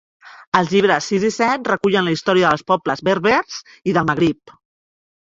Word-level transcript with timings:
Els 0.59 0.71
llibres 0.75 1.09
sis 1.11 1.25
i 1.29 1.31
set 1.35 1.69
recullen 1.73 2.09
la 2.09 2.15
història 2.17 2.49
dels 2.55 2.67
pobles 2.73 3.07
berbers 3.13 3.63
i 3.93 3.99
del 4.01 4.13
Magrib. 4.13 4.61